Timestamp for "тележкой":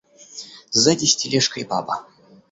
1.17-1.63